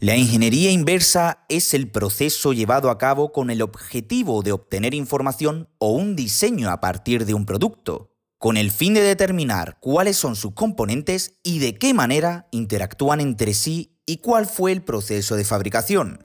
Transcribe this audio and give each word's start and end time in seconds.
La 0.00 0.16
ingeniería 0.16 0.70
inversa 0.70 1.44
es 1.48 1.74
el 1.74 1.90
proceso 1.90 2.52
llevado 2.52 2.88
a 2.88 2.98
cabo 2.98 3.32
con 3.32 3.50
el 3.50 3.60
objetivo 3.62 4.44
de 4.44 4.52
obtener 4.52 4.94
información 4.94 5.68
o 5.78 5.90
un 5.90 6.14
diseño 6.14 6.70
a 6.70 6.78
partir 6.78 7.26
de 7.26 7.34
un 7.34 7.44
producto, 7.44 8.12
con 8.38 8.56
el 8.56 8.70
fin 8.70 8.94
de 8.94 9.00
determinar 9.00 9.78
cuáles 9.80 10.16
son 10.16 10.36
sus 10.36 10.52
componentes 10.52 11.40
y 11.42 11.58
de 11.58 11.74
qué 11.74 11.94
manera 11.94 12.46
interactúan 12.52 13.18
entre 13.18 13.54
sí 13.54 13.98
y 14.06 14.18
cuál 14.18 14.46
fue 14.46 14.70
el 14.70 14.82
proceso 14.82 15.34
de 15.34 15.44
fabricación. 15.44 16.24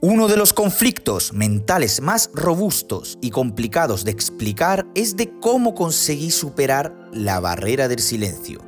Uno 0.00 0.28
de 0.28 0.36
los 0.36 0.52
conflictos 0.52 1.32
mentales 1.32 2.00
más 2.00 2.30
robustos 2.32 3.18
y 3.20 3.30
complicados 3.30 4.04
de 4.04 4.12
explicar 4.12 4.86
es 4.94 5.16
de 5.16 5.36
cómo 5.40 5.74
conseguí 5.74 6.30
superar 6.30 6.94
la 7.12 7.40
barrera 7.40 7.88
del 7.88 7.98
silencio 7.98 8.60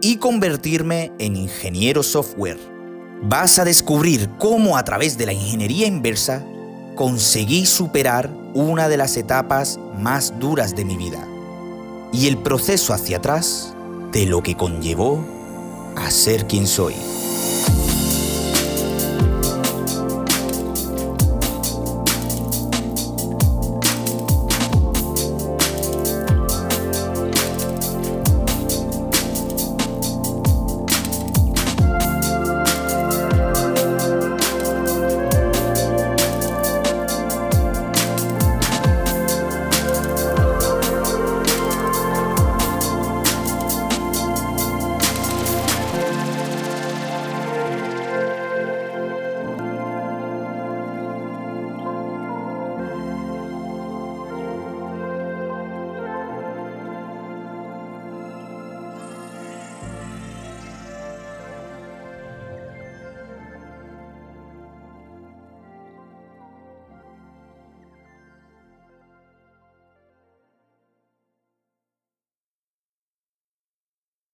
y 0.00 0.16
convertirme 0.16 1.12
en 1.18 1.36
ingeniero 1.36 2.02
software 2.02 2.73
vas 3.22 3.58
a 3.58 3.64
descubrir 3.64 4.30
cómo 4.38 4.76
a 4.76 4.84
través 4.84 5.16
de 5.16 5.26
la 5.26 5.32
ingeniería 5.32 5.86
inversa 5.86 6.44
conseguí 6.94 7.66
superar 7.66 8.30
una 8.54 8.88
de 8.88 8.96
las 8.96 9.16
etapas 9.16 9.78
más 9.98 10.38
duras 10.38 10.76
de 10.76 10.84
mi 10.84 10.96
vida 10.96 11.26
y 12.12 12.28
el 12.28 12.38
proceso 12.38 12.94
hacia 12.94 13.16
atrás 13.16 13.74
de 14.12 14.26
lo 14.26 14.42
que 14.42 14.56
conllevó 14.56 15.24
a 15.96 16.10
ser 16.10 16.46
quien 16.46 16.66
soy. 16.66 16.94